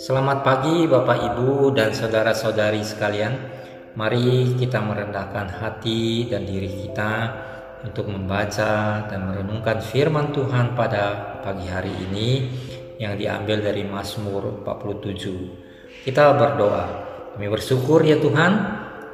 [0.00, 3.36] Selamat pagi Bapak Ibu dan saudara-saudari sekalian.
[3.92, 7.12] Mari kita merendahkan hati dan diri kita
[7.84, 12.48] untuk membaca dan merenungkan firman Tuhan pada pagi hari ini
[12.96, 16.00] yang diambil dari Mazmur 47.
[16.00, 16.84] Kita berdoa.
[17.36, 18.52] Kami bersyukur ya Tuhan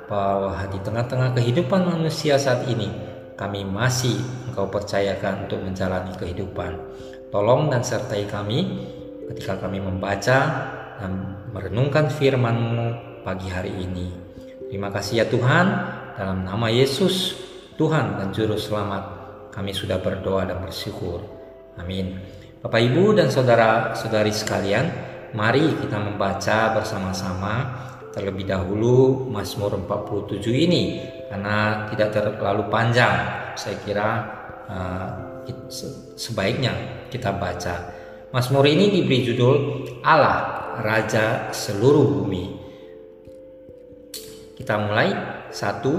[0.06, 6.74] bahwa di tengah-tengah kehidupan manusia saat ini kami masih Engkau percayakan untuk menjalani kehidupan.
[7.30, 8.66] Tolong dan sertai kami
[9.30, 10.38] ketika kami membaca
[10.98, 14.10] dan merenungkan firman-Mu pagi hari ini.
[14.66, 15.66] Terima kasih ya Tuhan,
[16.18, 17.38] dalam nama Yesus,
[17.78, 19.02] Tuhan dan Juru Selamat,
[19.54, 21.22] kami sudah berdoa dan bersyukur.
[21.78, 22.18] Amin.
[22.60, 24.86] Bapak Ibu dan saudara-saudari sekalian,
[25.32, 27.54] mari kita membaca bersama-sama
[28.10, 33.16] terlebih dahulu Mazmur 47 ini karena tidak terlalu panjang.
[33.54, 34.08] Saya kira
[34.70, 35.08] uh,
[36.14, 37.98] sebaiknya kita baca.
[38.30, 39.56] Mazmur ini diberi judul
[40.06, 42.44] Allah Raja seluruh bumi.
[44.54, 45.10] Kita mulai
[45.50, 45.92] satu,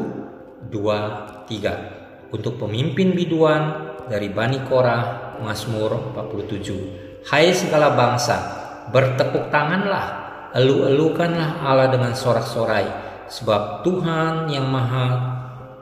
[0.72, 2.00] dua, tiga.
[2.32, 7.28] Untuk pemimpin biduan dari Bani Korah Mazmur 47.
[7.28, 8.38] Hai segala bangsa,
[8.90, 10.06] bertepuk tanganlah,
[10.56, 12.88] elu-elukanlah Allah dengan sorak-sorai,
[13.28, 15.08] sebab Tuhan yang maha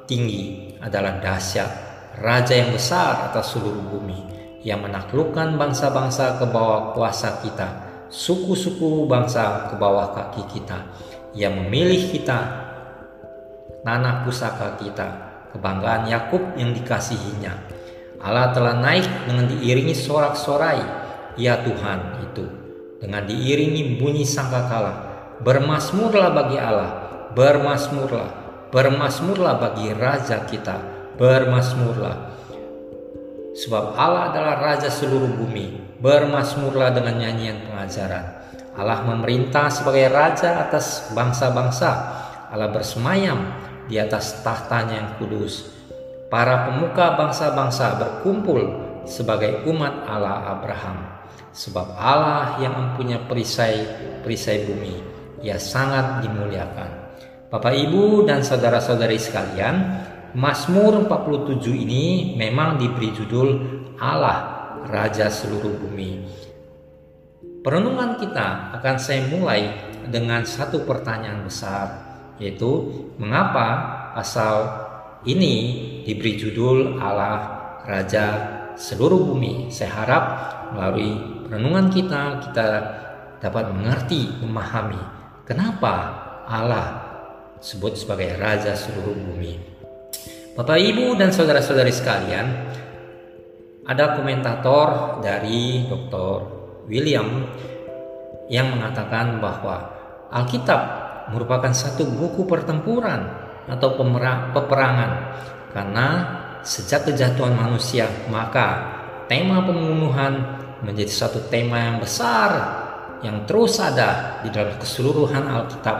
[0.09, 4.29] tinggi adalah dahsyat, Raja yang besar atas seluruh bumi
[4.65, 7.67] yang menaklukkan bangsa-bangsa ke bawah kuasa kita,
[8.11, 10.83] suku-suku bangsa ke bawah kaki kita,
[11.31, 12.39] yang memilih kita,
[13.85, 15.07] tanah pusaka kita,
[15.55, 17.53] kebanggaan Yakub yang dikasihinya.
[18.19, 20.81] Allah telah naik dengan diiringi sorak-sorai,
[21.39, 22.43] ya Tuhan itu,
[22.99, 25.07] dengan diiringi bunyi sangkakala.
[25.39, 26.91] Bermasmurlah bagi Allah,
[27.31, 28.29] bermasmurlah,
[28.75, 32.29] bermasmurlah bagi Raja kita, bermasmurlah
[33.59, 35.99] Sebab Allah adalah Raja seluruh bumi.
[35.99, 38.39] Bermasmurlah dengan nyanyian pengajaran.
[38.79, 41.91] Allah memerintah sebagai Raja atas bangsa-bangsa.
[42.47, 43.51] Allah bersemayam
[43.91, 45.75] di atas tahtanya yang kudus.
[46.31, 51.19] Para pemuka bangsa-bangsa berkumpul sebagai umat Allah Abraham.
[51.51, 54.95] Sebab Allah yang mempunyai perisai-perisai bumi,
[55.43, 57.11] ia sangat dimuliakan.
[57.49, 60.05] Bapak, Ibu, dan saudara-saudari sekalian,
[60.37, 63.49] Mazmur 47 ini memang diberi judul
[63.97, 66.21] Allah Raja seluruh bumi.
[67.65, 69.73] Perenungan kita akan saya mulai
[70.05, 71.87] dengan satu pertanyaan besar
[72.37, 73.67] yaitu mengapa
[74.13, 74.69] asal
[75.25, 75.55] ini
[76.05, 78.25] diberi judul Allah Raja
[78.77, 79.73] seluruh bumi.
[79.73, 80.23] Saya harap
[80.77, 82.67] melalui perenungan kita kita
[83.41, 85.01] dapat mengerti, memahami
[85.41, 85.93] kenapa
[86.45, 86.87] Allah
[87.57, 89.78] disebut sebagai Raja seluruh bumi.
[90.59, 92.51] Bapak Ibu dan saudara-saudari sekalian,
[93.87, 96.31] ada komentator dari Dr.
[96.91, 97.47] William
[98.51, 99.87] yang mengatakan bahwa
[100.27, 100.81] Alkitab
[101.31, 103.23] merupakan satu buku pertempuran
[103.71, 103.95] atau
[104.51, 105.11] peperangan
[105.71, 106.07] karena
[106.59, 108.99] sejak kejatuhan manusia maka
[109.31, 110.43] tema pembunuhan
[110.83, 112.51] menjadi satu tema yang besar
[113.23, 115.97] yang terus ada di dalam keseluruhan Alkitab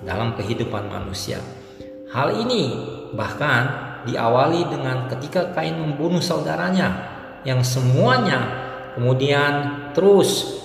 [0.00, 1.61] dalam kehidupan manusia.
[2.12, 3.62] Hal ini Bahkan
[4.08, 7.12] diawali dengan ketika Kain membunuh saudaranya
[7.44, 8.40] yang semuanya
[8.96, 9.52] kemudian
[9.92, 10.58] terus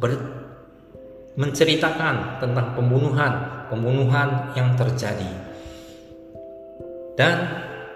[0.00, 0.16] ber,
[1.36, 3.32] menceritakan tentang pembunuhan,
[3.70, 5.30] pembunuhan yang terjadi.
[7.14, 7.36] Dan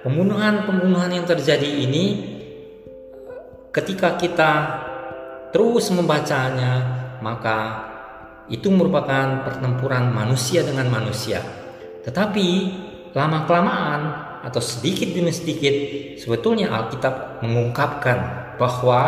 [0.04, 2.04] pembunuhan-pembunuhan yang terjadi ini
[3.72, 4.53] ketika kita
[5.50, 6.72] terus membacanya,
[7.25, 7.59] maka
[8.53, 11.41] itu merupakan pertempuran manusia dengan manusia.
[12.04, 12.48] Tetapi
[13.14, 14.00] lama-kelamaan
[14.44, 15.72] atau sedikit demi sedikit
[16.20, 18.19] sebetulnya Alkitab mengungkapkan
[18.60, 19.00] bahwa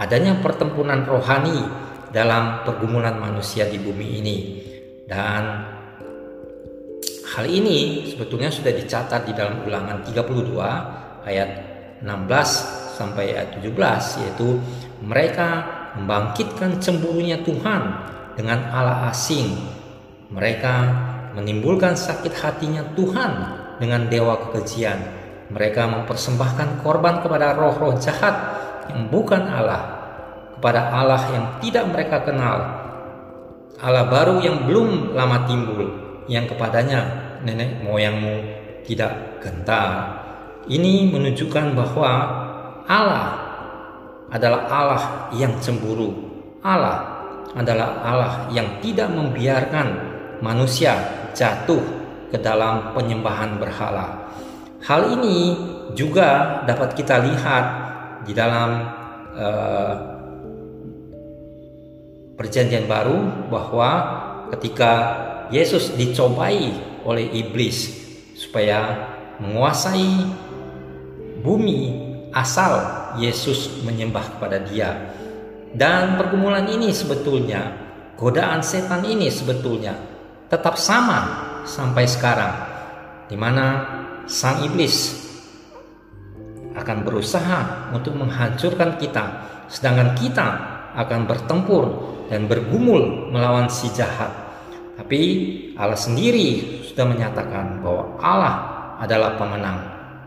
[0.00, 1.62] adanya pertempuran rohani
[2.10, 4.36] dalam pergumulan manusia di bumi ini.
[5.04, 5.42] Dan
[7.36, 11.50] hal ini sebetulnya sudah dicatat di dalam ulangan 32 ayat
[12.00, 14.48] 16 sampai ayat 17 yaitu
[15.02, 15.48] mereka
[15.98, 17.82] membangkitkan cemburunya Tuhan
[18.34, 19.54] dengan Allah asing.
[20.30, 20.74] Mereka
[21.34, 23.32] menimbulkan sakit hatinya Tuhan
[23.82, 24.98] dengan dewa kekejian.
[25.50, 28.32] Mereka mempersembahkan korban kepada roh-roh jahat
[28.88, 29.82] yang bukan Allah,
[30.56, 32.58] kepada Allah yang tidak mereka kenal.
[33.82, 35.84] Allah baru yang belum lama timbul,
[36.30, 37.04] yang kepadanya
[37.44, 38.36] nenek moyangmu
[38.88, 40.22] tidak gentar.
[40.64, 42.10] Ini menunjukkan bahwa
[42.88, 43.26] Allah
[44.32, 45.02] adalah Allah
[45.36, 46.32] yang cemburu.
[46.64, 47.04] Allah
[47.52, 49.86] adalah Allah yang tidak membiarkan
[50.40, 50.96] manusia
[51.34, 51.82] jatuh
[52.30, 54.30] ke dalam penyembahan berhala.
[54.82, 55.54] Hal ini
[55.94, 57.64] juga dapat kita lihat
[58.26, 58.70] di dalam
[59.36, 59.94] uh,
[62.34, 63.90] Perjanjian Baru bahwa
[64.50, 64.92] ketika
[65.54, 66.74] Yesus dicobai
[67.06, 67.94] oleh iblis
[68.34, 69.06] supaya
[69.38, 70.26] menguasai
[71.46, 72.02] bumi
[72.34, 72.74] asal
[73.22, 75.14] Yesus menyembah kepada Dia.
[75.74, 77.70] Dan pergumulan ini sebetulnya,
[78.18, 80.13] godaan setan ini sebetulnya
[80.54, 82.54] tetap sama sampai sekarang,
[83.26, 83.82] di mana
[84.30, 85.26] sang iblis
[86.78, 89.24] akan berusaha untuk menghancurkan kita,
[89.66, 90.46] sedangkan kita
[90.94, 91.84] akan bertempur
[92.30, 94.30] dan bergumul melawan si jahat.
[94.94, 95.22] Tapi
[95.74, 98.54] Allah sendiri sudah menyatakan bahwa Allah
[99.02, 99.78] adalah pemenang,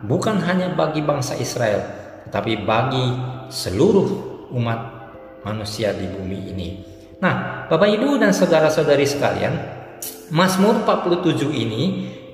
[0.03, 1.79] bukan hanya bagi bangsa Israel,
[2.27, 3.15] tetapi bagi
[3.47, 4.07] seluruh
[4.51, 4.79] umat
[5.47, 6.69] manusia di bumi ini.
[7.23, 9.76] Nah, Bapak Ibu dan saudara-saudari sekalian,
[10.27, 11.83] Mazmur 47 ini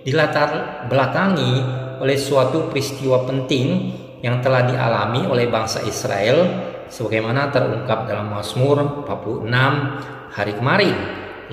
[0.01, 1.61] dilatar belakangi
[2.01, 3.93] oleh suatu peristiwa penting
[4.25, 6.49] yang telah dialami oleh bangsa Israel
[6.89, 10.95] sebagaimana terungkap dalam Mazmur 46 hari kemarin.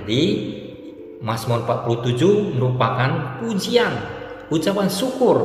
[0.00, 0.22] Jadi
[1.20, 3.93] Mazmur 47 merupakan pujian,
[4.48, 5.36] ucapan syukur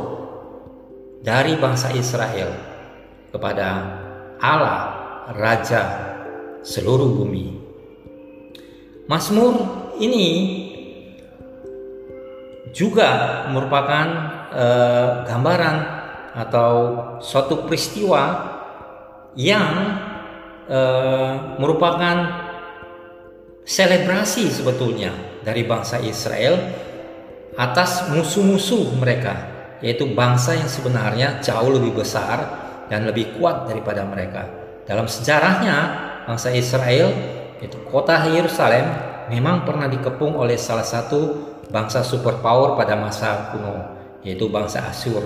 [1.19, 2.55] dari bangsa Israel
[3.35, 3.67] kepada
[4.39, 4.79] Allah
[5.35, 5.83] Raja
[6.63, 7.51] seluruh bumi.
[9.11, 9.53] Mazmur
[9.99, 10.27] ini
[12.75, 14.07] juga merupakan
[14.51, 15.77] eh, gambaran
[16.35, 16.71] atau
[17.23, 18.51] suatu peristiwa
[19.39, 19.71] yang
[20.67, 20.79] e,
[21.59, 22.15] merupakan
[23.63, 26.59] selebrasi sebetulnya dari bangsa Israel
[27.55, 29.35] atas musuh-musuh mereka,
[29.79, 32.43] yaitu bangsa yang sebenarnya jauh lebih besar
[32.91, 34.43] dan lebih kuat daripada mereka.
[34.83, 35.77] Dalam sejarahnya,
[36.27, 37.15] bangsa Israel,
[37.63, 38.85] yaitu kota Yerusalem,
[39.31, 43.75] memang pernah dikepung oleh salah satu bangsa superpower pada masa kuno,
[44.21, 45.23] yaitu bangsa Asyur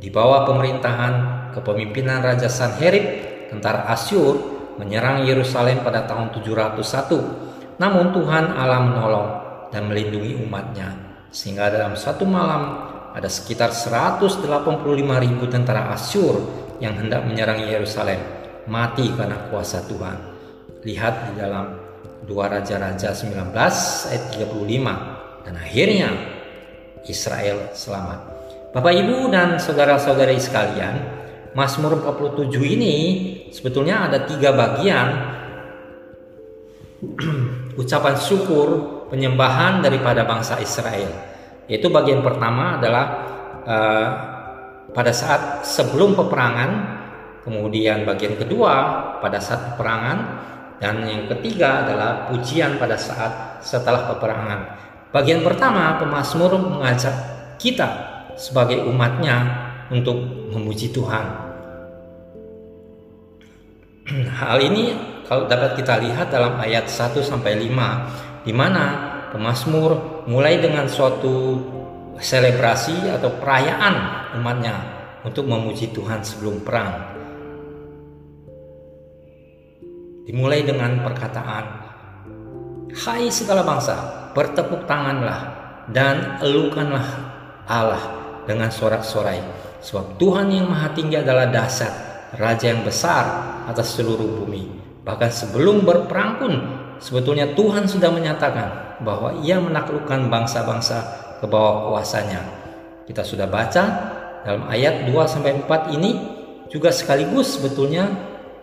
[0.00, 1.14] di bawah pemerintahan
[1.52, 3.04] kepemimpinan Raja Sanherib,
[3.52, 4.40] tentara Asyur
[4.80, 7.76] menyerang Yerusalem pada tahun 701.
[7.76, 9.28] Namun Tuhan Allah menolong
[9.68, 10.88] dan melindungi umatnya.
[11.28, 14.40] Sehingga dalam satu malam ada sekitar 185
[15.20, 16.40] ribu tentara Asyur
[16.80, 18.24] yang hendak menyerang Yerusalem
[18.72, 20.16] mati karena kuasa Tuhan.
[20.80, 21.76] Lihat di dalam
[22.24, 23.52] 2 Raja-Raja 19
[24.08, 25.09] ayat 35
[25.44, 26.10] dan akhirnya
[27.08, 28.20] Israel selamat.
[28.70, 30.94] Bapak Ibu dan saudara-saudari sekalian,
[31.58, 32.96] Mazmur 47 ini
[33.50, 35.08] sebetulnya ada tiga bagian
[37.80, 38.68] ucapan syukur
[39.10, 41.10] penyembahan daripada bangsa Israel.
[41.66, 43.04] Yaitu bagian pertama adalah
[43.66, 44.08] uh,
[44.90, 46.70] pada saat sebelum peperangan,
[47.42, 48.74] kemudian bagian kedua
[49.18, 50.18] pada saat peperangan,
[50.78, 54.60] dan yang ketiga adalah pujian pada saat setelah peperangan.
[55.10, 57.14] Bagian pertama, pemazmur mengajak
[57.58, 57.88] kita
[58.38, 59.42] sebagai umatnya
[59.90, 60.22] untuk
[60.54, 61.26] memuji Tuhan.
[64.38, 64.94] Hal ini
[65.26, 68.84] kalau dapat kita lihat dalam ayat 1 sampai 5 di mana
[69.34, 71.58] pemazmur mulai dengan suatu
[72.18, 73.94] selebrasi atau perayaan
[74.38, 74.76] umatnya
[75.26, 77.18] untuk memuji Tuhan sebelum perang.
[80.22, 81.79] Dimulai dengan perkataan,
[82.90, 83.94] Hai segala bangsa,
[84.34, 85.46] bertepuk tanganlah
[85.94, 87.06] dan elukanlah
[87.70, 88.02] Allah
[88.50, 89.38] dengan sorak-sorai.
[89.78, 91.90] Sebab Tuhan yang maha tinggi adalah dasar,
[92.34, 93.24] Raja yang besar
[93.70, 94.66] atas seluruh bumi.
[95.06, 96.52] Bahkan sebelum berperang pun
[96.98, 100.98] sebetulnya Tuhan sudah menyatakan bahwa ia menaklukkan bangsa-bangsa
[101.38, 102.42] ke bawah kuasanya.
[103.06, 103.84] Kita sudah baca
[104.42, 106.10] dalam ayat 2 sampai 4 ini
[106.70, 108.10] juga sekaligus sebetulnya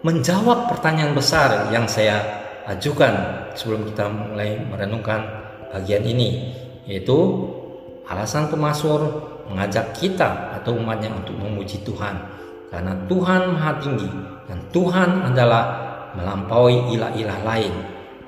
[0.04, 3.14] menjawab pertanyaan besar yang saya ajukan
[3.56, 5.24] sebelum kita mulai merenungkan
[5.72, 7.16] bagian ini yaitu
[8.08, 9.08] alasan pemasur
[9.48, 12.16] mengajak kita atau umatnya untuk memuji Tuhan.
[12.68, 14.12] Karena Tuhan maha tinggi
[14.48, 15.64] dan Tuhan adalah
[16.20, 17.74] melampaui ilah-ilah lain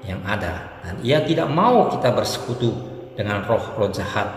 [0.08, 0.80] yang ada.
[0.80, 2.72] Dan ia tidak mau kita bersekutu
[3.20, 4.32] dengan roh-roh jahat.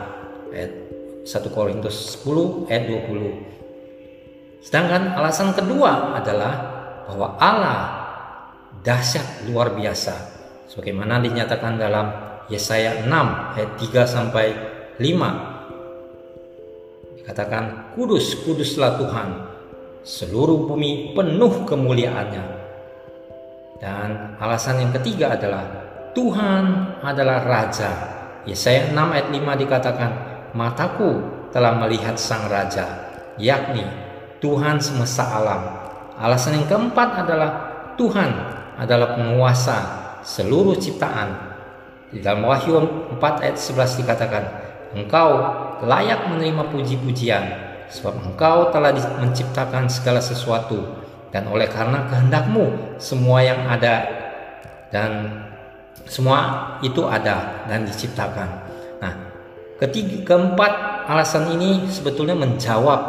[0.51, 0.75] Ayat
[1.23, 6.55] 1 Korintus 10 ayat 20 sedangkan alasan kedua adalah
[7.07, 8.02] bahwa Allah
[8.83, 10.15] dahsyat luar biasa
[10.67, 12.07] sebagaimana dinyatakan dalam
[12.51, 14.47] Yesaya 6 ayat 3 sampai
[14.99, 15.53] 5
[17.23, 19.29] Katakan, kudus, kuduslah Tuhan.
[20.03, 22.45] Seluruh bumi penuh kemuliaannya.
[23.79, 25.63] Dan alasan yang ketiga adalah
[26.19, 26.65] Tuhan
[26.99, 27.91] adalah Raja.
[28.43, 30.11] Yesaya 6 ayat 5 dikatakan,
[30.53, 31.23] Mataku
[31.55, 32.85] telah melihat Sang Raja,
[33.39, 33.87] yakni
[34.43, 35.63] Tuhan semesta alam.
[36.19, 37.51] Alasan yang keempat adalah
[37.95, 38.31] Tuhan
[38.79, 39.79] adalah penguasa
[40.23, 41.53] seluruh ciptaan.
[42.13, 42.77] Di dalam Wahyu
[43.17, 44.45] 4 ayat 11 dikatakan,
[44.93, 45.29] Engkau
[45.89, 47.45] layak menerima puji-pujian
[47.93, 51.01] sebab engkau telah menciptakan segala sesuatu
[51.33, 54.05] dan oleh karena kehendakmu semua yang ada
[54.93, 55.41] dan
[56.05, 58.49] semua itu ada dan diciptakan.
[59.01, 59.13] Nah,
[59.81, 60.73] ketiga keempat
[61.09, 63.01] alasan ini sebetulnya menjawab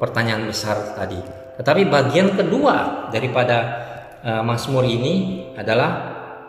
[0.00, 1.20] pertanyaan besar tadi.
[1.60, 3.84] Tetapi bagian kedua daripada
[4.24, 5.90] uh, Mazmur ini adalah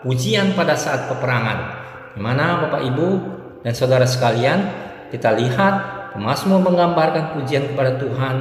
[0.03, 1.81] pujian pada saat peperangan.
[2.19, 3.09] Mana Bapak Ibu
[3.63, 4.67] dan saudara sekalian,
[5.13, 5.73] kita lihat
[6.19, 8.35] Mazmur menggambarkan pujian kepada Tuhan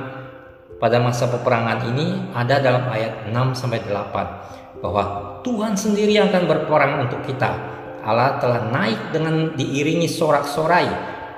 [0.81, 5.05] pada masa peperangan ini ada dalam ayat 6 sampai 8 bahwa
[5.45, 7.53] Tuhan sendiri akan berperang untuk kita.
[8.01, 10.89] Allah telah naik dengan diiringi sorak-sorai,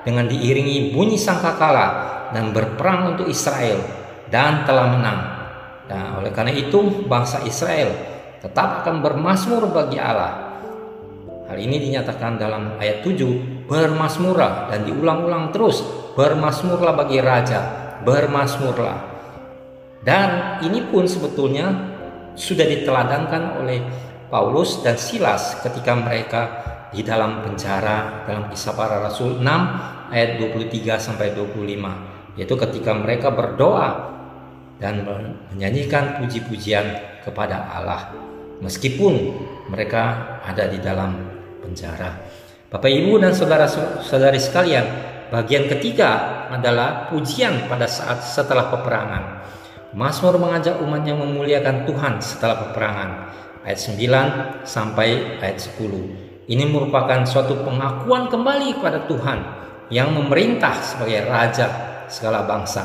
[0.07, 1.87] dengan diiringi bunyi sangkakala
[2.31, 3.83] dan berperang untuk Israel
[4.31, 5.42] dan telah menang.
[5.91, 7.91] Nah, oleh karena itu bangsa Israel
[8.43, 10.51] tetap akan bermasmur bagi Allah.
[11.47, 15.85] Hal ini dinyatakan dalam ayat 7, bermasmurlah dan diulang-ulang terus,
[16.19, 17.61] bermasmurlah bagi raja,
[18.03, 18.99] bermasmurlah.
[20.03, 21.71] Dan ini pun sebetulnya
[22.35, 23.79] sudah diteladankan oleh
[24.33, 26.43] Paulus dan Silas ketika mereka
[26.93, 33.33] di dalam penjara dalam kisah para rasul 6 ayat 23 sampai 25 yaitu ketika mereka
[33.33, 33.89] berdoa
[34.83, 38.11] dan menyanyikan puji-pujian kepada Allah
[38.63, 39.15] meskipun
[39.71, 41.19] mereka ada di dalam
[41.63, 42.19] penjara.
[42.67, 44.87] Bapak Ibu dan saudara-saudari sekalian,
[45.29, 49.45] bagian ketiga adalah pujian pada saat setelah peperangan.
[49.93, 53.11] Mazmur mengajak umatnya memuliakan Tuhan setelah peperangan.
[53.63, 56.49] Ayat 9 sampai ayat 10.
[56.49, 59.39] Ini merupakan suatu pengakuan kembali kepada Tuhan
[59.93, 61.69] yang memerintah sebagai raja
[62.09, 62.83] segala bangsa.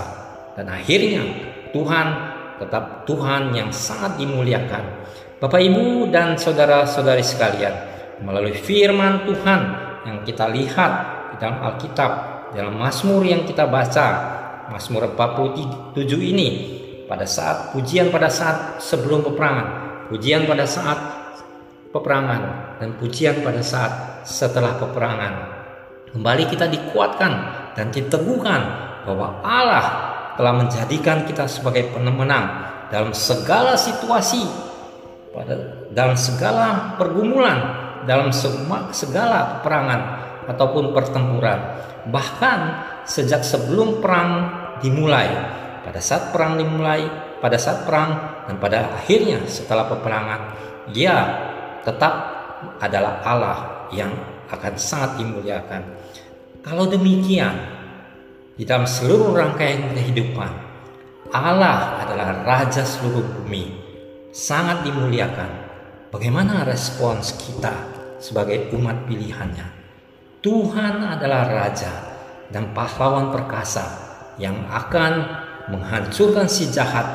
[0.54, 1.24] Dan akhirnya
[1.78, 2.08] Tuhan
[2.58, 5.06] tetap Tuhan yang sangat dimuliakan.
[5.38, 7.74] Bapak Ibu dan saudara-saudari sekalian,
[8.26, 9.62] melalui firman Tuhan
[10.10, 10.92] yang kita lihat
[11.30, 12.12] di dalam Alkitab,
[12.58, 14.08] dalam Mazmur yang kita baca,
[14.74, 16.50] Mazmur 47 ini
[17.06, 19.68] pada saat pujian pada saat sebelum peperangan,
[20.10, 20.98] pujian pada saat
[21.94, 22.42] peperangan
[22.82, 25.34] dan pujian pada saat setelah peperangan.
[26.18, 27.34] Kembali kita dikuatkan
[27.78, 28.62] dan diteguhkan
[29.06, 30.07] bahwa Allah
[30.38, 32.46] telah menjadikan kita sebagai pemenang
[32.94, 34.46] dalam segala situasi,
[35.92, 37.60] dalam segala pergumulan,
[38.06, 38.30] dalam
[38.94, 40.02] segala peperangan
[40.48, 41.60] ataupun pertempuran.
[42.08, 42.60] Bahkan
[43.04, 44.32] sejak sebelum perang
[44.80, 45.28] dimulai,
[45.84, 47.04] pada saat perang dimulai,
[47.44, 50.42] pada saat perang, dan pada akhirnya setelah peperangan,
[50.96, 51.16] dia
[51.84, 52.14] tetap
[52.80, 53.60] adalah Allah
[53.92, 54.10] yang
[54.48, 55.84] akan sangat dimuliakan.
[56.64, 57.77] Kalau demikian,
[58.58, 60.50] di dalam seluruh rangkaian kehidupan,
[61.30, 63.70] Allah adalah Raja seluruh bumi,
[64.34, 65.70] sangat dimuliakan.
[66.10, 67.70] Bagaimana respons kita
[68.18, 69.68] sebagai umat pilihannya?
[70.42, 71.94] Tuhan adalah Raja
[72.50, 73.86] dan pahlawan perkasa
[74.42, 75.14] yang akan
[75.70, 77.06] menghancurkan si jahat,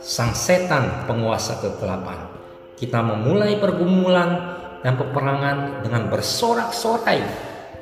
[0.00, 2.32] sang setan penguasa kegelapan.
[2.80, 7.20] Kita memulai pergumulan dan peperangan dengan bersorak-sorai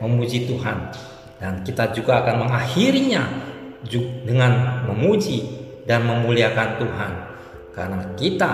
[0.02, 3.23] memuji Tuhan dan kita juga akan mengakhirinya
[4.25, 5.47] dengan memuji
[5.87, 7.12] dan memuliakan Tuhan
[7.76, 8.52] karena kita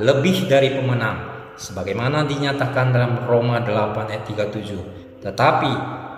[0.00, 5.72] lebih dari pemenang sebagaimana dinyatakan dalam Roma 8 ayat 37 tetapi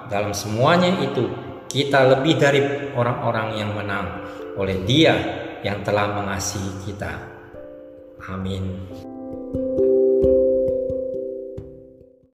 [0.08, 1.28] dalam semuanya itu
[1.68, 2.60] kita lebih dari
[2.94, 4.06] orang-orang yang menang
[4.54, 5.14] oleh Dia
[5.66, 7.12] yang telah mengasihi kita.
[8.30, 8.86] Amin.